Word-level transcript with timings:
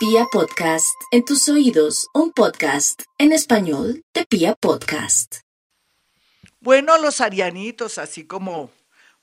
Pia 0.00 0.24
Podcast, 0.32 0.98
en 1.10 1.26
tus 1.26 1.46
oídos, 1.50 2.08
un 2.14 2.32
podcast 2.32 3.02
en 3.18 3.32
español 3.32 4.02
de 4.14 4.24
Pia 4.24 4.54
Podcast. 4.54 5.40
Bueno, 6.58 6.96
los 6.96 7.20
arianitos, 7.20 7.98
así 7.98 8.26
como 8.26 8.70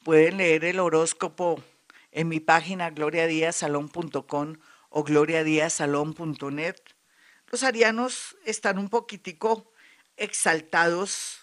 pueden 0.03 0.37
leer 0.37 0.65
el 0.65 0.79
horóscopo 0.79 1.63
en 2.11 2.27
mi 2.27 2.39
página 2.39 2.91
gloriadiasalón.com 2.91 4.57
o 4.89 5.03
gloriadiasalón.net, 5.03 6.76
los 7.47 7.63
arianos 7.63 8.37
están 8.46 8.78
un 8.78 8.89
poquitico 8.89 9.71
exaltados, 10.15 11.39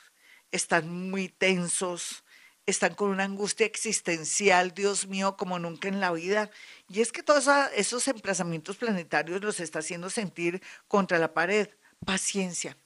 están 0.53 1.11
muy 1.11 1.29
tensos, 1.29 2.24
están 2.67 2.95
con 2.95 3.11
una 3.11 3.25
angustia 3.25 3.67
existencial, 3.67 4.73
Dios 4.73 5.07
mío, 5.07 5.37
como 5.37 5.59
nunca 5.59 5.89
en 5.89 6.01
la 6.01 6.13
vida. 6.13 6.51
Y 6.89 7.01
es 7.01 7.13
que 7.13 7.23
todos 7.23 7.49
esos 7.75 8.09
emplazamientos 8.09 8.77
planetarios 8.77 9.43
los 9.43 9.61
está 9.61 9.81
haciendo 9.81 10.11
sentir 10.11 10.63
contra 10.89 11.19
la 11.19 11.35
pared. 11.35 11.69
Paciencia, 12.05 12.77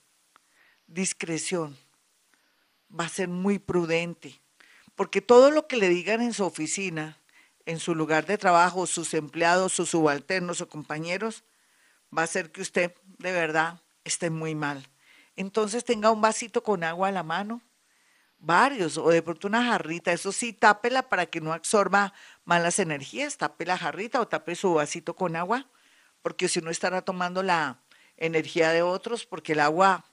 discreción, 0.86 1.76
va 2.88 3.04
a 3.04 3.08
ser 3.08 3.28
muy 3.28 3.58
prudente, 3.58 4.40
porque 4.94 5.20
todo 5.20 5.50
lo 5.50 5.66
que 5.66 5.76
le 5.76 5.88
digan 5.88 6.22
en 6.22 6.32
su 6.32 6.44
oficina, 6.44 7.18
en 7.66 7.78
su 7.80 7.94
lugar 7.94 8.26
de 8.26 8.38
trabajo, 8.38 8.86
sus 8.86 9.14
empleados, 9.14 9.72
sus 9.72 9.90
subalternos 9.90 10.60
o 10.60 10.68
compañeros, 10.68 11.44
va 12.16 12.22
a 12.22 12.24
hacer 12.24 12.50
que 12.50 12.62
usted 12.62 12.94
de 13.18 13.32
verdad 13.32 13.80
esté 14.04 14.30
muy 14.30 14.54
mal. 14.54 14.88
Entonces 15.36 15.84
tenga 15.84 16.10
un 16.10 16.20
vasito 16.20 16.62
con 16.62 16.82
agua 16.82 17.08
a 17.08 17.12
la 17.12 17.22
mano, 17.22 17.60
varios, 18.38 18.98
o 18.98 19.08
de 19.10 19.22
pronto 19.22 19.48
una 19.48 19.64
jarrita, 19.64 20.12
eso 20.12 20.32
sí, 20.32 20.52
tápela 20.52 21.08
para 21.08 21.26
que 21.26 21.40
no 21.40 21.52
absorba 21.52 22.12
malas 22.44 22.78
energías, 22.78 23.36
tape 23.36 23.66
la 23.66 23.78
jarrita 23.78 24.20
o 24.20 24.28
tape 24.28 24.54
su 24.54 24.74
vasito 24.74 25.14
con 25.14 25.36
agua, 25.36 25.66
porque 26.22 26.48
si 26.48 26.60
no 26.60 26.70
estará 26.70 27.02
tomando 27.02 27.42
la 27.42 27.80
energía 28.16 28.70
de 28.70 28.82
otros, 28.82 29.26
porque 29.26 29.52
el 29.52 29.60
agua 29.60 30.04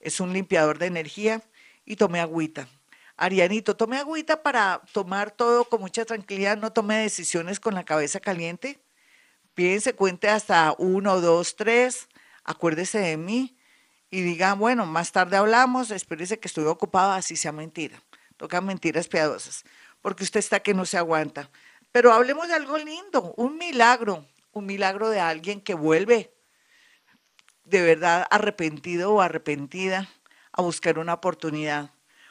es 0.00 0.20
un 0.20 0.32
limpiador 0.32 0.78
de 0.78 0.86
energía, 0.86 1.42
y 1.84 1.96
tome 1.96 2.20
agüita. 2.20 2.68
Arianito, 3.16 3.76
tome 3.76 3.98
agüita 3.98 4.42
para 4.42 4.80
tomar 4.92 5.30
todo 5.30 5.64
con 5.64 5.80
mucha 5.80 6.04
tranquilidad, 6.04 6.56
no 6.56 6.72
tome 6.72 6.96
decisiones 6.96 7.60
con 7.60 7.74
la 7.74 7.84
cabeza 7.84 8.20
caliente. 8.20 8.80
Piense, 9.54 9.94
cuente 9.94 10.28
hasta 10.28 10.74
uno, 10.78 11.20
dos, 11.20 11.54
tres, 11.54 12.08
acuérdese 12.42 12.98
de 12.98 13.16
mí 13.16 13.56
y 14.10 14.22
diga, 14.22 14.54
bueno, 14.54 14.86
más 14.86 15.12
tarde 15.12 15.36
hablamos, 15.36 15.90
espérese 15.90 16.38
que 16.38 16.48
estoy 16.48 16.64
ocupado, 16.64 17.12
así 17.12 17.36
sea 17.36 17.52
mentira. 17.52 18.02
Toca 18.36 18.60
mentiras 18.60 19.08
piadosas, 19.08 19.64
porque 20.02 20.24
usted 20.24 20.40
está 20.40 20.60
que 20.60 20.74
no 20.74 20.86
se 20.86 20.98
aguanta. 20.98 21.50
Pero 21.92 22.12
hablemos 22.12 22.48
de 22.48 22.54
algo 22.54 22.76
lindo, 22.78 23.34
un 23.36 23.56
milagro, 23.56 24.26
un 24.52 24.66
milagro 24.66 25.08
de 25.10 25.20
alguien 25.20 25.60
que 25.60 25.74
vuelve 25.74 26.34
de 27.64 27.82
verdad 27.82 28.26
arrepentido 28.30 29.12
o 29.14 29.20
arrepentida 29.20 30.08
a 30.52 30.62
buscar 30.62 30.98
una 30.98 31.14
oportunidad. 31.14 31.90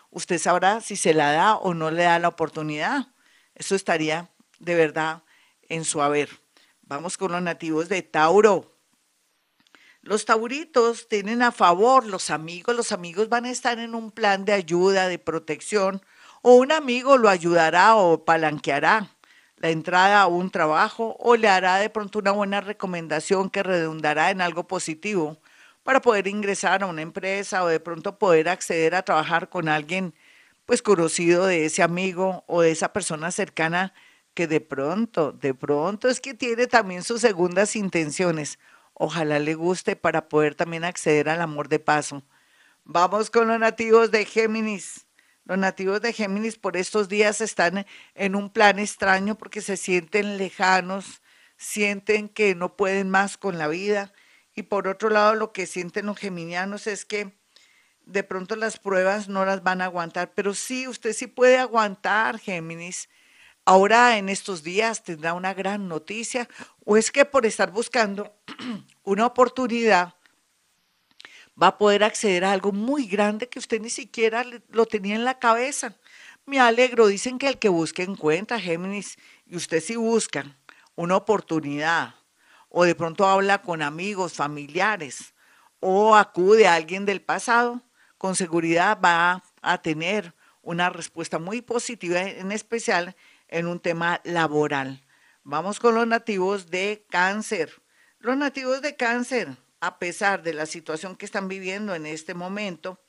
Usted 0.09 0.37
sabrá 0.37 0.80
si 0.80 0.95
se 0.95 1.13
la 1.13 1.31
da 1.31 1.55
o 1.55 1.73
no 1.73 1.91
le 1.91 2.03
da 2.03 2.19
la 2.19 2.27
oportunidad. 2.27 3.08
Eso 3.55 3.75
estaría 3.75 4.30
de 4.59 4.75
verdad 4.75 5.23
en 5.69 5.85
su 5.85 6.02
haber. 6.02 6.30
Vamos 6.83 7.17
con 7.17 7.31
los 7.31 7.41
nativos 7.41 7.89
de 7.89 8.02
Tauro. 8.03 8.72
Los 10.05 10.25
tauritos 10.25 11.07
tienen 11.07 11.41
a 11.41 11.53
favor 11.53 12.05
los 12.05 12.29
amigos, 12.29 12.75
los 12.75 12.91
amigos 12.91 13.29
van 13.29 13.45
a 13.45 13.51
estar 13.51 13.79
en 13.79 13.95
un 13.95 14.11
plan 14.11 14.43
de 14.43 14.51
ayuda, 14.51 15.07
de 15.07 15.17
protección, 15.17 16.01
o 16.41 16.55
un 16.55 16.73
amigo 16.73 17.17
lo 17.17 17.29
ayudará 17.29 17.95
o 17.95 18.25
palanqueará 18.25 19.15
la 19.55 19.69
entrada 19.69 20.21
a 20.21 20.27
un 20.27 20.51
trabajo 20.51 21.15
o 21.19 21.37
le 21.37 21.47
hará 21.47 21.77
de 21.77 21.89
pronto 21.89 22.19
una 22.19 22.31
buena 22.31 22.59
recomendación 22.59 23.49
que 23.49 23.63
redundará 23.63 24.29
en 24.29 24.41
algo 24.41 24.67
positivo 24.67 25.37
para 25.83 26.01
poder 26.01 26.27
ingresar 26.27 26.83
a 26.83 26.87
una 26.87 27.01
empresa 27.01 27.63
o 27.63 27.67
de 27.67 27.79
pronto 27.79 28.19
poder 28.19 28.49
acceder 28.49 28.95
a 28.95 29.03
trabajar 29.03 29.47
con 29.47 29.69
alguien 29.69 30.13
pues 30.65 30.81
conocido 30.81 31.45
de 31.45 31.63
ese 31.63 31.81
amigo 31.81 32.43
o 32.47 32.61
de 32.61 32.71
esa 32.71 32.92
persona 32.92 33.31
cercana 33.31 33.93
que 34.33 34.47
de 34.47 34.59
pronto, 34.59 35.31
de 35.31 35.53
pronto 35.53 36.09
es 36.09 36.19
que 36.19 36.33
tiene 36.33 36.67
también 36.67 37.03
sus 37.03 37.21
segundas 37.21 37.77
intenciones 37.77 38.59
Ojalá 38.93 39.39
le 39.39 39.55
guste 39.55 39.95
para 39.95 40.30
poder 40.30 40.55
también 40.55 40.83
acceder 40.83 41.30
al 41.30 41.42
amor 41.42 41.67
de 41.67 41.80
paso. 41.80 42.23
Vamos 42.83 43.30
con 43.30 43.48
los 43.48 43.59
nativos 43.59 44.11
de 44.11 44.26
Géminis. 44.26 45.08
Los 45.45 45.58
nativos 45.58 46.02
de 46.02 46.14
Géminis 46.14 46.58
por 46.58 46.77
estos 46.77 47.09
días 47.09 47.42
están 47.42 47.86
en 48.14 48.36
un 48.36 48.49
plan 48.49 48.80
extraño 48.80 49.36
porque 49.36 49.61
se 49.61 49.77
sienten 49.77 50.37
lejanos, 50.37 51.21
sienten 51.58 52.30
que 52.30 52.55
no 52.55 52.76
pueden 52.77 53.09
más 53.09 53.37
con 53.37 53.58
la 53.58 53.67
vida. 53.67 54.14
Y 54.55 54.64
por 54.64 54.87
otro 54.87 55.10
lado, 55.10 55.36
lo 55.36 55.52
que 55.52 55.65
sienten 55.65 56.05
los 56.05 56.17
geminianos 56.17 56.87
es 56.87 57.05
que 57.05 57.33
de 58.05 58.23
pronto 58.23 58.55
las 58.55 58.77
pruebas 58.77 59.27
no 59.27 59.45
las 59.45 59.64
van 59.64 59.81
a 59.81 59.86
aguantar. 59.86 60.33
Pero 60.36 60.54
sí, 60.54 60.87
usted 60.87 61.14
sí 61.14 61.27
puede 61.27 61.58
aguantar, 61.58 62.39
Géminis. 62.39 63.10
Ahora 63.65 64.17
en 64.17 64.27
estos 64.27 64.61
días 64.61 65.03
tendrá 65.03 65.33
una 65.33 65.53
gran 65.53 65.87
noticia 65.87 66.49
o 66.83 66.97
es 66.97 67.11
que 67.11 67.23
por 67.23 67.45
estar 67.45 67.71
buscando 67.71 68.35
una 69.03 69.25
oportunidad 69.25 70.15
va 71.61 71.67
a 71.67 71.77
poder 71.77 72.03
acceder 72.03 72.43
a 72.43 72.51
algo 72.51 72.73
muy 72.73 73.07
grande 73.07 73.47
que 73.47 73.59
usted 73.59 73.79
ni 73.79 73.89
siquiera 73.89 74.45
lo 74.69 74.85
tenía 74.85 75.15
en 75.15 75.23
la 75.23 75.39
cabeza. 75.39 75.95
Me 76.45 76.59
alegro, 76.59 77.07
dicen 77.07 77.37
que 77.37 77.47
el 77.47 77.57
que 77.57 77.69
busca 77.69 78.03
encuentra, 78.03 78.59
Géminis, 78.59 79.17
y 79.45 79.55
usted 79.55 79.81
si 79.81 79.95
busca 79.95 80.57
una 80.95 81.15
oportunidad 81.15 82.15
o 82.67 82.83
de 82.83 82.95
pronto 82.95 83.25
habla 83.25 83.61
con 83.61 83.81
amigos, 83.81 84.33
familiares 84.33 85.33
o 85.80 86.17
acude 86.17 86.67
a 86.67 86.73
alguien 86.73 87.05
del 87.05 87.21
pasado, 87.21 87.81
con 88.17 88.35
seguridad 88.35 88.99
va 89.01 89.41
a 89.61 89.81
tener 89.81 90.33
una 90.61 90.89
respuesta 90.89 91.39
muy 91.39 91.61
positiva, 91.61 92.21
en 92.21 92.51
especial 92.51 93.15
en 93.53 93.67
un 93.67 93.80
tema 93.80 94.19
laboral. 94.23 95.05
Vamos 95.43 95.80
con 95.80 95.93
los 95.93 96.08
nativos 96.08 96.71
de 96.71 97.05
cáncer. 97.09 97.81
Los 98.19 98.36
nativos 98.36 98.81
de 98.81 98.95
cáncer, 98.95 99.49
a 99.80 99.99
pesar 99.99 100.41
de 100.41 100.53
la 100.53 100.65
situación 100.65 101.15
que 101.15 101.25
están 101.25 101.47
viviendo 101.47 101.93
en 101.93 102.08
este 102.08 102.33
momento, 102.33 102.99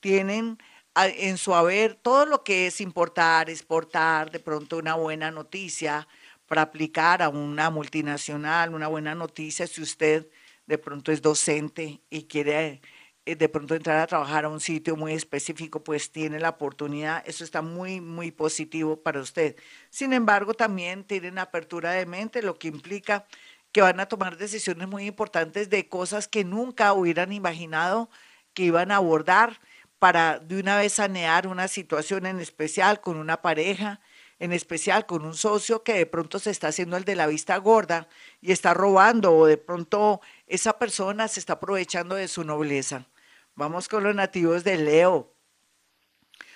tienen 0.00 0.58
en 0.94 1.36
su 1.36 1.54
haber 1.54 1.94
todo 1.94 2.24
lo 2.24 2.42
que 2.42 2.66
es 2.66 2.80
importar, 2.80 3.50
exportar, 3.50 4.30
de 4.30 4.40
pronto 4.40 4.78
una 4.78 4.94
buena 4.94 5.30
noticia 5.30 6.08
para 6.46 6.62
aplicar 6.62 7.22
a 7.22 7.28
una 7.28 7.70
multinacional, 7.70 8.74
una 8.74 8.88
buena 8.88 9.14
noticia 9.14 9.66
si 9.66 9.82
usted 9.82 10.26
de 10.66 10.78
pronto 10.78 11.12
es 11.12 11.20
docente 11.20 12.00
y 12.08 12.24
quiere 12.24 12.80
de 13.24 13.48
pronto 13.48 13.74
entrar 13.74 13.98
a 14.00 14.06
trabajar 14.06 14.44
a 14.44 14.48
un 14.48 14.60
sitio 14.60 14.96
muy 14.96 15.12
específico, 15.12 15.84
pues 15.84 16.10
tiene 16.10 16.40
la 16.40 16.50
oportunidad, 16.50 17.22
eso 17.26 17.44
está 17.44 17.62
muy, 17.62 18.00
muy 18.00 18.32
positivo 18.32 19.00
para 19.02 19.20
usted. 19.20 19.56
Sin 19.90 20.12
embargo, 20.12 20.54
también 20.54 21.04
tienen 21.04 21.38
apertura 21.38 21.92
de 21.92 22.06
mente, 22.06 22.42
lo 22.42 22.58
que 22.58 22.68
implica 22.68 23.26
que 23.72 23.80
van 23.80 24.00
a 24.00 24.06
tomar 24.06 24.36
decisiones 24.36 24.88
muy 24.88 25.06
importantes 25.06 25.70
de 25.70 25.88
cosas 25.88 26.28
que 26.28 26.44
nunca 26.44 26.92
hubieran 26.92 27.32
imaginado 27.32 28.10
que 28.54 28.64
iban 28.64 28.90
a 28.90 28.96
abordar 28.96 29.60
para 29.98 30.38
de 30.40 30.60
una 30.60 30.76
vez 30.76 30.94
sanear 30.94 31.46
una 31.46 31.68
situación 31.68 32.26
en 32.26 32.40
especial 32.40 33.00
con 33.00 33.16
una 33.16 33.40
pareja, 33.40 34.00
en 34.40 34.52
especial 34.52 35.06
con 35.06 35.24
un 35.24 35.34
socio 35.34 35.84
que 35.84 35.94
de 35.94 36.06
pronto 36.06 36.38
se 36.38 36.50
está 36.50 36.68
haciendo 36.68 36.96
el 36.96 37.04
de 37.04 37.16
la 37.16 37.28
vista 37.28 37.56
gorda 37.58 38.08
y 38.40 38.52
está 38.52 38.74
robando 38.74 39.32
o 39.32 39.46
de 39.46 39.56
pronto 39.58 40.20
esa 40.48 40.78
persona 40.78 41.28
se 41.28 41.40
está 41.40 41.54
aprovechando 41.54 42.16
de 42.16 42.28
su 42.28 42.44
nobleza. 42.44 43.06
Vamos 43.54 43.86
con 43.86 44.02
los 44.02 44.14
nativos 44.14 44.64
de 44.64 44.78
Leo. 44.78 45.30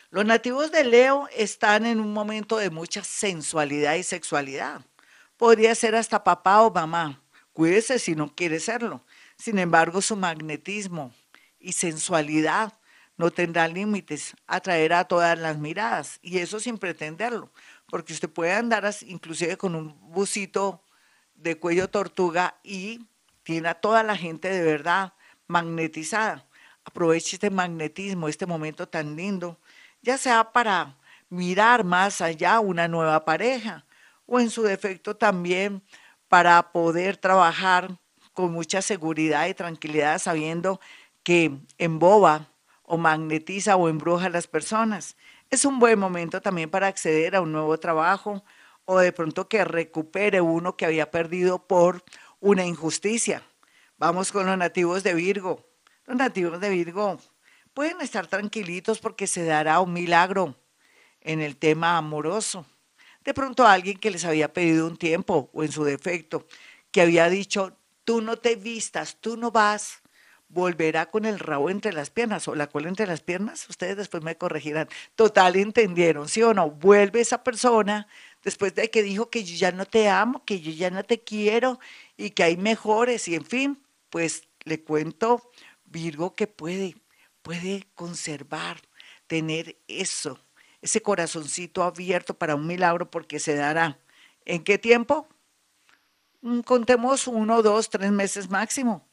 Los 0.08 0.24
nativos 0.24 0.72
de 0.72 0.82
Leo 0.82 1.28
están 1.36 1.84
en 1.84 2.00
un 2.00 2.14
momento 2.14 2.56
de 2.56 2.70
mucha 2.70 3.04
sensualidad 3.04 3.96
y 3.96 4.02
sexualidad. 4.02 4.80
Podría 5.36 5.74
ser 5.74 5.94
hasta 5.94 6.24
papá 6.24 6.62
o 6.62 6.70
mamá. 6.70 7.20
Cuídese 7.52 7.98
si 7.98 8.14
no 8.14 8.34
quiere 8.34 8.60
serlo. 8.60 9.04
Sin 9.36 9.58
embargo, 9.58 10.00
su 10.00 10.16
magnetismo 10.16 11.12
y 11.60 11.74
sensualidad 11.74 12.72
no 13.18 13.30
tendrá 13.30 13.68
límites, 13.68 14.34
atraerá 14.46 15.00
a 15.00 15.04
todas 15.08 15.38
las 15.38 15.58
miradas 15.58 16.18
y 16.22 16.38
eso 16.38 16.60
sin 16.60 16.78
pretenderlo, 16.78 17.50
porque 17.88 18.12
usted 18.14 18.28
puede 18.28 18.52
andar 18.52 18.90
inclusive 19.02 19.56
con 19.58 19.74
un 19.74 19.98
busito 20.12 20.82
de 21.34 21.58
cuello 21.58 21.88
tortuga 21.88 22.58
y 22.62 23.06
tiene 23.42 23.68
a 23.68 23.74
toda 23.74 24.02
la 24.02 24.16
gente 24.16 24.48
de 24.48 24.62
verdad 24.62 25.12
magnetizada 25.46 26.46
aproveche 26.86 27.36
este 27.36 27.50
magnetismo, 27.50 28.28
este 28.28 28.46
momento 28.46 28.88
tan 28.88 29.16
lindo, 29.16 29.58
ya 30.02 30.16
sea 30.16 30.52
para 30.52 30.96
mirar 31.28 31.82
más 31.82 32.20
allá 32.20 32.60
una 32.60 32.86
nueva 32.86 33.24
pareja 33.24 33.84
o 34.24 34.38
en 34.38 34.50
su 34.50 34.62
defecto 34.62 35.16
también 35.16 35.82
para 36.28 36.70
poder 36.70 37.16
trabajar 37.16 37.98
con 38.32 38.52
mucha 38.52 38.82
seguridad 38.82 39.48
y 39.48 39.54
tranquilidad 39.54 40.20
sabiendo 40.20 40.80
que 41.24 41.58
emboba 41.76 42.48
o 42.84 42.96
magnetiza 42.96 43.74
o 43.74 43.88
embruja 43.88 44.26
a 44.26 44.30
las 44.30 44.46
personas. 44.46 45.16
Es 45.50 45.64
un 45.64 45.80
buen 45.80 45.98
momento 45.98 46.40
también 46.40 46.70
para 46.70 46.86
acceder 46.86 47.34
a 47.34 47.40
un 47.40 47.50
nuevo 47.50 47.78
trabajo 47.78 48.44
o 48.84 48.98
de 49.00 49.12
pronto 49.12 49.48
que 49.48 49.64
recupere 49.64 50.40
uno 50.40 50.76
que 50.76 50.86
había 50.86 51.10
perdido 51.10 51.66
por 51.66 52.04
una 52.38 52.64
injusticia. 52.64 53.42
Vamos 53.98 54.30
con 54.30 54.46
los 54.46 54.56
nativos 54.56 55.02
de 55.02 55.14
Virgo. 55.14 55.65
Los 56.06 56.16
nativos 56.16 56.60
de 56.60 56.70
Virgo 56.70 57.18
pueden 57.74 58.00
estar 58.00 58.28
tranquilitos 58.28 59.00
porque 59.00 59.26
se 59.26 59.44
dará 59.44 59.80
un 59.80 59.92
milagro 59.92 60.56
en 61.20 61.40
el 61.40 61.56
tema 61.56 61.96
amoroso. 61.96 62.64
De 63.24 63.34
pronto 63.34 63.66
alguien 63.66 63.98
que 63.98 64.12
les 64.12 64.24
había 64.24 64.52
pedido 64.52 64.86
un 64.86 64.96
tiempo 64.96 65.50
o 65.52 65.64
en 65.64 65.72
su 65.72 65.82
defecto, 65.82 66.46
que 66.92 67.00
había 67.00 67.28
dicho, 67.28 67.76
tú 68.04 68.20
no 68.22 68.36
te 68.36 68.54
vistas, 68.54 69.16
tú 69.20 69.36
no 69.36 69.50
vas, 69.50 70.00
volverá 70.48 71.10
con 71.10 71.24
el 71.24 71.40
rabo 71.40 71.70
entre 71.70 71.92
las 71.92 72.10
piernas 72.10 72.46
o 72.46 72.54
la 72.54 72.68
cola 72.68 72.88
entre 72.88 73.08
las 73.08 73.20
piernas. 73.20 73.68
Ustedes 73.68 73.96
después 73.96 74.22
me 74.22 74.36
corregirán. 74.36 74.88
Total, 75.16 75.56
entendieron, 75.56 76.28
¿sí 76.28 76.40
o 76.44 76.54
no? 76.54 76.70
Vuelve 76.70 77.20
esa 77.20 77.42
persona 77.42 78.06
después 78.44 78.76
de 78.76 78.90
que 78.90 79.02
dijo 79.02 79.28
que 79.28 79.42
yo 79.42 79.56
ya 79.56 79.72
no 79.72 79.86
te 79.86 80.08
amo, 80.08 80.44
que 80.44 80.60
yo 80.60 80.70
ya 80.70 80.90
no 80.90 81.02
te 81.02 81.20
quiero 81.24 81.80
y 82.16 82.30
que 82.30 82.44
hay 82.44 82.56
mejores 82.56 83.26
y 83.26 83.34
en 83.34 83.44
fin, 83.44 83.82
pues 84.08 84.44
le 84.66 84.82
cuento, 84.82 85.50
Virgo, 85.96 86.34
que 86.34 86.46
puede, 86.46 86.94
puede 87.40 87.86
conservar, 87.94 88.76
tener 89.26 89.78
eso, 89.88 90.38
ese 90.82 91.00
corazoncito 91.00 91.82
abierto 91.82 92.34
para 92.34 92.54
un 92.54 92.66
milagro 92.66 93.10
porque 93.10 93.38
se 93.38 93.54
dará. 93.54 93.98
¿En 94.44 94.62
qué 94.62 94.76
tiempo? 94.76 95.26
Mm, 96.42 96.60
contemos 96.60 97.26
uno, 97.26 97.62
dos, 97.62 97.88
tres 97.88 98.12
meses 98.12 98.50
máximo 98.50 99.08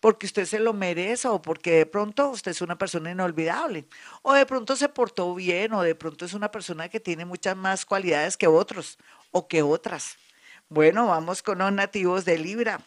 porque 0.00 0.26
usted 0.26 0.44
se 0.44 0.58
lo 0.58 0.72
merece 0.72 1.28
o 1.28 1.40
porque 1.40 1.70
de 1.78 1.86
pronto 1.86 2.30
usted 2.30 2.50
es 2.50 2.60
una 2.60 2.76
persona 2.76 3.10
inolvidable 3.10 3.86
o 4.22 4.34
de 4.34 4.46
pronto 4.46 4.76
se 4.76 4.88
portó 4.88 5.34
bien 5.34 5.72
o 5.72 5.82
de 5.82 5.94
pronto 5.94 6.24
es 6.24 6.34
una 6.34 6.50
persona 6.50 6.88
que 6.88 7.00
tiene 7.00 7.24
muchas 7.24 7.56
más 7.56 7.86
cualidades 7.86 8.36
que 8.36 8.46
otros 8.46 8.98
o 9.30 9.48
que 9.48 9.62
otras. 9.62 10.16
Bueno, 10.68 11.06
vamos 11.06 11.42
con 11.42 11.58
los 11.58 11.72
nativos 11.72 12.24
de 12.24 12.38
Libra. 12.38 12.80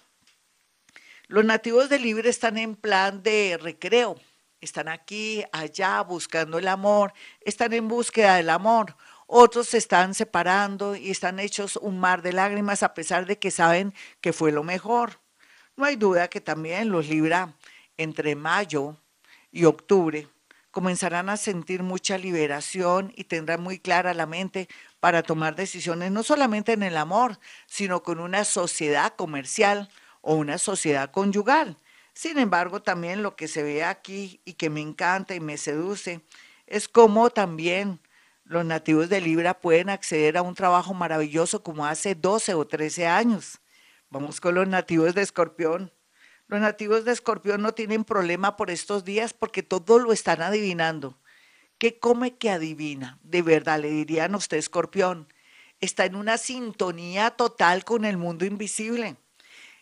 Los 1.31 1.45
nativos 1.45 1.89
de 1.89 1.99
Libra 1.99 2.27
están 2.27 2.57
en 2.57 2.75
plan 2.75 3.21
de 3.21 3.59
recreo, 3.61 4.19
están 4.61 4.87
aquí, 4.87 5.43
allá, 5.51 6.01
buscando 6.01 6.57
el 6.57 6.67
amor, 6.67 7.13
están 7.41 7.71
en 7.73 7.87
búsqueda 7.87 8.37
del 8.37 8.49
amor. 8.49 8.95
Otros 9.27 9.67
se 9.67 9.77
están 9.77 10.15
separando 10.15 10.95
y 10.95 11.11
están 11.11 11.39
hechos 11.39 11.75
un 11.75 11.99
mar 11.99 12.23
de 12.23 12.33
lágrimas 12.33 12.81
a 12.81 12.95
pesar 12.95 13.27
de 13.27 13.37
que 13.37 13.51
saben 13.51 13.93
que 14.21 14.33
fue 14.33 14.51
lo 14.51 14.63
mejor. 14.63 15.19
No 15.75 15.85
hay 15.85 15.97
duda 15.97 16.29
que 16.29 16.41
también 16.41 16.89
los 16.89 17.07
Libra 17.07 17.53
entre 17.97 18.35
mayo 18.35 18.97
y 19.51 19.65
octubre 19.65 20.27
comenzarán 20.71 21.29
a 21.29 21.37
sentir 21.37 21.83
mucha 21.83 22.17
liberación 22.17 23.13
y 23.15 23.25
tendrán 23.25 23.61
muy 23.61 23.77
clara 23.77 24.15
la 24.15 24.25
mente 24.25 24.67
para 24.99 25.21
tomar 25.21 25.55
decisiones 25.55 26.11
no 26.11 26.23
solamente 26.23 26.73
en 26.73 26.81
el 26.81 26.97
amor, 26.97 27.37
sino 27.67 28.01
con 28.01 28.19
una 28.19 28.45
sociedad 28.45 29.13
comercial 29.15 29.89
o 30.29 30.35
una 30.35 30.59
sociedad 30.59 31.09
conyugal. 31.09 31.79
Sin 32.13 32.37
embargo, 32.37 32.83
también 32.83 33.23
lo 33.23 33.35
que 33.35 33.47
se 33.47 33.63
ve 33.63 33.83
aquí 33.83 34.41
y 34.45 34.53
que 34.53 34.69
me 34.69 34.79
encanta 34.79 35.33
y 35.33 35.39
me 35.39 35.57
seduce 35.57 36.21
es 36.67 36.87
cómo 36.87 37.31
también 37.31 37.99
los 38.43 38.63
nativos 38.63 39.09
de 39.09 39.21
Libra 39.21 39.59
pueden 39.59 39.89
acceder 39.89 40.37
a 40.37 40.43
un 40.43 40.53
trabajo 40.53 40.93
maravilloso 40.93 41.63
como 41.63 41.87
hace 41.87 42.13
12 42.13 42.53
o 42.53 42.67
13 42.67 43.07
años. 43.07 43.59
Vamos 44.11 44.39
con 44.39 44.53
los 44.53 44.67
nativos 44.67 45.15
de 45.15 45.23
Escorpión. 45.23 45.91
Los 46.45 46.61
nativos 46.61 47.05
de 47.05 47.13
Escorpión 47.13 47.63
no 47.63 47.73
tienen 47.73 48.03
problema 48.03 48.55
por 48.55 48.69
estos 48.69 49.03
días 49.05 49.33
porque 49.33 49.63
todo 49.63 49.97
lo 49.97 50.13
están 50.13 50.43
adivinando. 50.43 51.17
¿Qué 51.79 51.97
come 51.97 52.37
que 52.37 52.51
adivina? 52.51 53.17
De 53.23 53.41
verdad, 53.41 53.79
le 53.79 53.89
dirían 53.89 54.35
a 54.35 54.37
usted, 54.37 54.57
Escorpión. 54.57 55.27
Está 55.79 56.05
en 56.05 56.15
una 56.15 56.37
sintonía 56.37 57.31
total 57.31 57.83
con 57.83 58.05
el 58.05 58.17
mundo 58.17 58.45
invisible. 58.45 59.17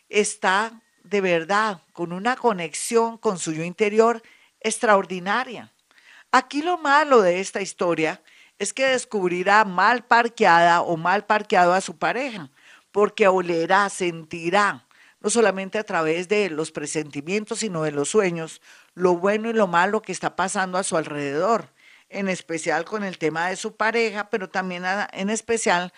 Está 0.08 0.80
de 1.02 1.20
verdad 1.20 1.82
con 1.92 2.12
una 2.12 2.36
conexión 2.36 3.18
con 3.18 3.38
su 3.38 3.52
yo 3.52 3.62
interior 3.62 4.22
extraordinaria. 4.60 5.72
Aquí 6.32 6.62
lo 6.62 6.78
malo 6.78 7.22
de 7.22 7.40
esta 7.40 7.60
historia 7.60 8.20
es 8.58 8.72
que 8.72 8.86
descubrirá 8.86 9.64
mal 9.64 10.04
parqueada 10.04 10.82
o 10.82 10.96
mal 10.96 11.24
parqueado 11.24 11.72
a 11.72 11.80
su 11.80 11.96
pareja 11.96 12.50
porque 12.92 13.28
olerá, 13.28 13.88
sentirá, 13.88 14.84
no 15.20 15.30
solamente 15.30 15.78
a 15.78 15.84
través 15.84 16.28
de 16.28 16.50
los 16.50 16.70
presentimientos, 16.70 17.60
sino 17.60 17.82
de 17.82 17.92
los 17.92 18.08
sueños, 18.08 18.60
lo 18.94 19.16
bueno 19.16 19.50
y 19.50 19.52
lo 19.52 19.66
malo 19.66 20.02
que 20.02 20.12
está 20.12 20.36
pasando 20.36 20.78
a 20.78 20.84
su 20.84 20.96
alrededor, 20.96 21.70
en 22.08 22.28
especial 22.28 22.84
con 22.84 23.04
el 23.04 23.18
tema 23.18 23.48
de 23.48 23.56
su 23.56 23.76
pareja, 23.76 24.30
pero 24.30 24.48
también 24.48 24.84
en 25.12 25.30
especial 25.30 25.92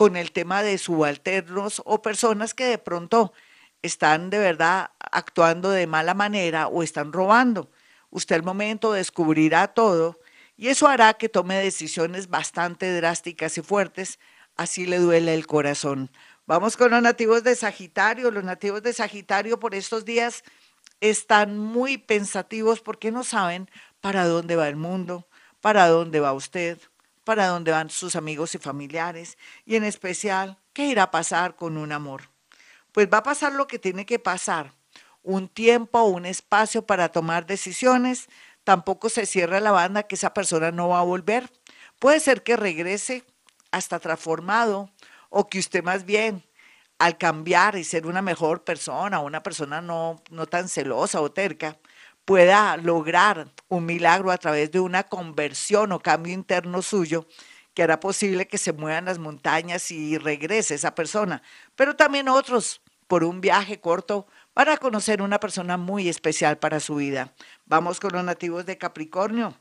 con 0.00 0.16
el 0.16 0.32
tema 0.32 0.62
de 0.62 0.78
subalternos 0.78 1.82
o 1.84 2.00
personas 2.00 2.54
que 2.54 2.64
de 2.64 2.78
pronto 2.78 3.34
están 3.82 4.30
de 4.30 4.38
verdad 4.38 4.92
actuando 4.98 5.68
de 5.68 5.86
mala 5.86 6.14
manera 6.14 6.68
o 6.68 6.82
están 6.82 7.12
robando. 7.12 7.70
Usted 8.08 8.36
al 8.36 8.42
momento 8.42 8.94
descubrirá 8.94 9.74
todo 9.74 10.18
y 10.56 10.68
eso 10.68 10.88
hará 10.88 11.12
que 11.12 11.28
tome 11.28 11.56
decisiones 11.56 12.30
bastante 12.30 12.96
drásticas 12.96 13.58
y 13.58 13.60
fuertes 13.60 14.18
así 14.56 14.86
le 14.86 15.00
duele 15.00 15.34
el 15.34 15.46
corazón. 15.46 16.10
Vamos 16.46 16.78
con 16.78 16.92
los 16.92 17.02
nativos 17.02 17.44
de 17.44 17.54
Sagitario. 17.54 18.30
Los 18.30 18.44
nativos 18.44 18.82
de 18.82 18.94
Sagitario 18.94 19.60
por 19.60 19.74
estos 19.74 20.06
días 20.06 20.44
están 21.02 21.58
muy 21.58 21.98
pensativos 21.98 22.80
porque 22.80 23.10
no 23.10 23.22
saben 23.22 23.68
para 24.00 24.24
dónde 24.24 24.56
va 24.56 24.66
el 24.66 24.76
mundo, 24.76 25.28
para 25.60 25.88
dónde 25.88 26.20
va 26.20 26.32
usted, 26.32 26.78
para 27.24 27.46
dónde 27.46 27.72
van 27.72 27.90
sus 27.90 28.16
amigos 28.16 28.54
y 28.54 28.58
familiares 28.58 29.38
y 29.64 29.76
en 29.76 29.84
especial 29.84 30.58
qué 30.72 30.86
irá 30.86 31.04
a 31.04 31.10
pasar 31.10 31.56
con 31.56 31.76
un 31.76 31.92
amor. 31.92 32.30
Pues 32.92 33.08
va 33.12 33.18
a 33.18 33.22
pasar 33.22 33.52
lo 33.52 33.66
que 33.66 33.78
tiene 33.78 34.06
que 34.06 34.18
pasar, 34.18 34.72
un 35.22 35.48
tiempo, 35.48 36.02
un 36.04 36.26
espacio 36.26 36.86
para 36.86 37.10
tomar 37.10 37.46
decisiones. 37.46 38.28
Tampoco 38.64 39.08
se 39.08 39.26
cierra 39.26 39.60
la 39.60 39.70
banda 39.70 40.04
que 40.04 40.14
esa 40.14 40.34
persona 40.34 40.70
no 40.70 40.88
va 40.88 41.00
a 41.00 41.04
volver. 41.04 41.50
Puede 41.98 42.20
ser 42.20 42.42
que 42.42 42.56
regrese 42.56 43.24
hasta 43.70 44.00
transformado 44.00 44.90
o 45.28 45.48
que 45.48 45.58
usted 45.58 45.84
más 45.84 46.04
bien 46.04 46.44
al 46.98 47.16
cambiar 47.16 47.76
y 47.76 47.84
ser 47.84 48.06
una 48.06 48.20
mejor 48.20 48.62
persona, 48.62 49.20
una 49.20 49.42
persona 49.42 49.80
no, 49.80 50.22
no 50.30 50.46
tan 50.46 50.68
celosa 50.68 51.20
o 51.22 51.32
terca, 51.32 51.78
pueda 52.30 52.76
lograr 52.76 53.48
un 53.66 53.86
milagro 53.86 54.30
a 54.30 54.38
través 54.38 54.70
de 54.70 54.78
una 54.78 55.02
conversión 55.02 55.90
o 55.90 55.98
cambio 55.98 56.32
interno 56.32 56.80
suyo 56.80 57.26
que 57.74 57.82
hará 57.82 57.98
posible 57.98 58.46
que 58.46 58.56
se 58.56 58.72
muevan 58.72 59.06
las 59.06 59.18
montañas 59.18 59.90
y 59.90 60.16
regrese 60.16 60.76
esa 60.76 60.94
persona. 60.94 61.42
Pero 61.74 61.96
también 61.96 62.28
otros, 62.28 62.82
por 63.08 63.24
un 63.24 63.40
viaje 63.40 63.80
corto, 63.80 64.28
para 64.54 64.76
conocer 64.76 65.22
una 65.22 65.40
persona 65.40 65.76
muy 65.76 66.08
especial 66.08 66.56
para 66.56 66.78
su 66.78 66.94
vida. 66.94 67.34
Vamos 67.66 67.98
con 67.98 68.12
los 68.12 68.22
nativos 68.22 68.64
de 68.64 68.78
Capricornio. 68.78 69.58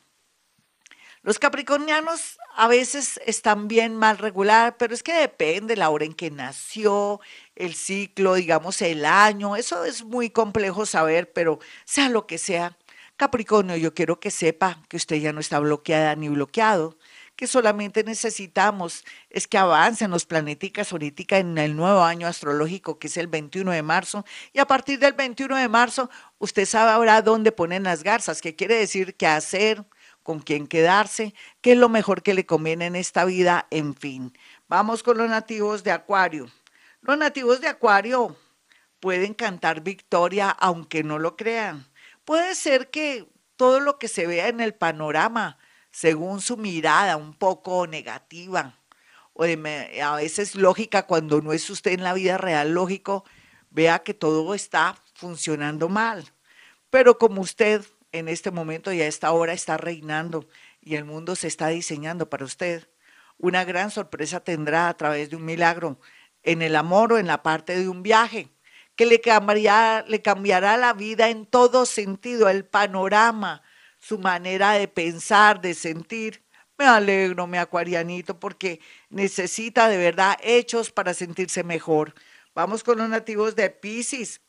Los 1.22 1.38
capricornianos 1.38 2.40
a 2.56 2.68
veces 2.68 3.20
están 3.26 3.68
bien 3.68 3.98
mal 3.98 4.18
regular, 4.18 4.78
pero 4.78 4.94
es 4.94 5.04
que 5.04 5.14
depende 5.14 5.76
la 5.76 5.90
hora 5.90 6.06
en 6.06 6.14
que 6.14 6.32
nació, 6.32 7.20
el 7.56 7.76
ciclo, 7.76 8.36
digamos 8.36 8.82
el 8.82 9.04
año, 9.04 9.58
eso 9.58 9.84
es 9.84 10.04
muy 10.06 10.30
complejo 10.30 10.86
saber, 10.86 11.34
pero 11.34 11.60
sea 11.84 12.08
lo 12.08 12.26
que 12.26 12.38
sea, 12.38 12.78
Capricornio, 13.18 13.76
yo 13.76 13.94
quiero 13.94 14.22
que 14.22 14.32
sepa 14.32 14.82
que 14.88 14.96
usted 14.96 15.18
ya 15.18 15.34
no 15.34 15.42
está 15.42 15.60
bloqueada 15.60 16.16
ni 16.16 16.30
bloqueado, 16.30 16.98
que 17.36 17.48
solamente 17.48 18.06
necesitamos 18.06 19.04
es 19.30 19.46
que 19.46 19.58
avancen 19.58 20.12
los 20.12 20.26
planeticas 20.26 20.94
ahorita 20.94 21.38
en 21.38 21.58
el 21.58 21.76
nuevo 21.76 22.02
año 22.02 22.28
astrológico, 22.28 22.98
que 22.98 23.08
es 23.08 23.18
el 23.18 23.28
21 23.28 23.72
de 23.72 23.84
marzo, 23.84 24.24
y 24.54 24.60
a 24.60 24.68
partir 24.68 25.00
del 25.00 25.14
21 25.14 25.58
de 25.58 25.68
marzo 25.68 26.10
usted 26.38 26.66
sabrá 26.66 27.22
dónde 27.22 27.52
ponen 27.52 27.84
las 27.84 28.04
garzas, 28.04 28.42
que 28.42 28.56
quiere 28.56 28.76
decir 28.76 29.16
qué 29.18 29.28
hacer, 29.28 29.84
con 30.24 30.40
quién 30.40 30.68
quedarse, 30.68 31.34
qué 31.62 31.74
es 31.74 31.78
lo 31.78 31.90
mejor 31.90 32.22
que 32.22 32.34
le 32.34 32.46
conviene 32.46 32.86
en 32.86 32.96
esta 32.96 33.26
vida, 33.26 33.68
en 33.72 33.96
fin. 33.96 34.38
Vamos 34.68 35.04
con 35.04 35.18
los 35.18 35.30
nativos 35.30 35.84
de 35.84 35.92
Acuario. 35.92 36.50
Los 37.02 37.18
nativos 37.18 37.62
de 37.62 37.68
Acuario 37.68 38.36
pueden 39.00 39.34
cantar 39.34 39.82
victoria 39.82 40.50
aunque 40.50 41.04
no 41.04 41.20
lo 41.20 41.36
crean. 41.36 41.88
Puede 42.26 42.56
ser 42.56 42.90
que 42.90 43.28
todo 43.56 43.80
lo 43.80 43.98
que 43.98 44.08
se 44.08 44.28
vea 44.28 44.48
en 44.48 44.60
el 44.60 44.74
panorama, 44.74 45.58
según 45.92 46.42
su 46.42 46.58
mirada 46.58 47.18
un 47.18 47.34
poco 47.34 47.88
negativa, 47.88 48.76
o 49.34 49.44
a 49.44 50.16
veces 50.16 50.56
lógica 50.56 51.08
cuando 51.08 51.42
no 51.42 51.54
es 51.54 51.70
usted 51.70 51.92
en 51.92 52.04
la 52.04 52.14
vida 52.14 52.38
real 52.38 52.74
lógico, 52.74 53.24
vea 53.70 54.00
que 54.00 54.14
todo 54.14 54.54
está 54.54 54.96
funcionando 55.14 55.90
mal. 55.90 56.26
Pero 56.90 57.18
como 57.18 57.42
usted 57.42 57.86
en 58.12 58.28
este 58.28 58.52
momento 58.52 58.92
y 58.92 59.02
a 59.02 59.08
esta 59.08 59.32
hora 59.32 59.54
está 59.54 59.78
reinando 59.78 60.48
y 60.82 60.96
el 60.96 61.06
mundo 61.06 61.36
se 61.36 61.48
está 61.48 61.68
diseñando 61.68 62.30
para 62.30 62.46
usted. 62.46 62.90
Una 63.38 63.64
gran 63.64 63.92
sorpresa 63.92 64.40
tendrá 64.42 64.90
a 64.90 64.98
través 64.98 65.30
de 65.30 65.36
un 65.36 65.46
milagro 65.46 66.00
en 66.44 66.62
el 66.62 66.76
amor 66.76 67.14
o 67.14 67.18
en 67.18 67.28
la 67.28 67.44
parte 67.44 67.78
de 67.78 67.88
un 67.88 68.04
viaje 68.04 68.50
que 68.96 69.06
le 69.06 69.22
cambiará, 69.22 70.04
le 70.08 70.22
cambiará 70.22 70.76
la 70.76 70.92
vida 70.92 71.30
en 71.30 71.46
todo 71.46 71.86
sentido, 71.86 72.50
el 72.50 72.66
panorama, 72.66 73.62
su 73.98 74.20
manera 74.20 74.74
de 74.74 74.90
pensar, 74.90 75.62
de 75.62 75.74
sentir. 75.74 76.44
Me 76.78 76.86
alegro, 76.86 77.48
mi 77.48 77.58
acuarianito, 77.58 78.40
porque 78.40 78.82
necesita 79.10 79.88
de 79.88 79.98
verdad 79.98 80.38
hechos 80.42 80.92
para 80.92 81.14
sentirse 81.14 81.64
mejor. 81.64 82.14
Vamos 82.54 82.84
con 82.84 82.98
los 82.98 83.08
nativos 83.08 83.56
de 83.56 83.70
Pisces. 83.70 84.42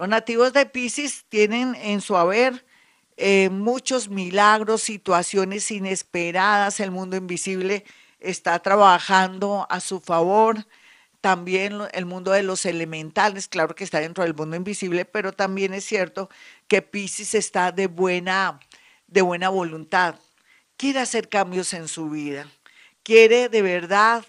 Los 0.00 0.08
nativos 0.08 0.54
de 0.54 0.64
Pisces 0.64 1.26
tienen 1.28 1.74
en 1.74 2.00
su 2.00 2.16
haber 2.16 2.64
eh, 3.18 3.50
muchos 3.50 4.08
milagros, 4.08 4.80
situaciones 4.80 5.70
inesperadas. 5.70 6.80
El 6.80 6.90
mundo 6.90 7.18
invisible 7.18 7.84
está 8.18 8.58
trabajando 8.60 9.66
a 9.68 9.78
su 9.80 10.00
favor. 10.00 10.66
También 11.20 11.80
el 11.92 12.06
mundo 12.06 12.30
de 12.30 12.42
los 12.42 12.64
elementales, 12.64 13.46
claro 13.46 13.74
que 13.74 13.84
está 13.84 14.00
dentro 14.00 14.24
del 14.24 14.32
mundo 14.32 14.56
invisible, 14.56 15.04
pero 15.04 15.32
también 15.32 15.74
es 15.74 15.84
cierto 15.84 16.30
que 16.66 16.80
Pisces 16.80 17.34
está 17.34 17.70
de 17.70 17.86
buena, 17.86 18.58
de 19.06 19.20
buena 19.20 19.50
voluntad. 19.50 20.14
Quiere 20.78 21.00
hacer 21.00 21.28
cambios 21.28 21.74
en 21.74 21.88
su 21.88 22.08
vida. 22.08 22.46
Quiere 23.02 23.50
de 23.50 23.60
verdad 23.60 24.24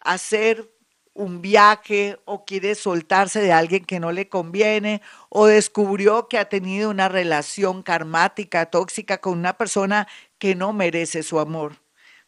hacer 0.00 0.70
un 1.14 1.42
viaje 1.42 2.18
o 2.24 2.44
quiere 2.44 2.74
soltarse 2.74 3.40
de 3.40 3.52
alguien 3.52 3.84
que 3.84 4.00
no 4.00 4.12
le 4.12 4.28
conviene 4.28 5.02
o 5.28 5.46
descubrió 5.46 6.28
que 6.28 6.38
ha 6.38 6.48
tenido 6.48 6.90
una 6.90 7.08
relación 7.08 7.82
karmática, 7.82 8.66
tóxica 8.66 9.18
con 9.18 9.38
una 9.38 9.56
persona 9.58 10.08
que 10.38 10.54
no 10.54 10.72
merece 10.72 11.22
su 11.22 11.38
amor. 11.38 11.76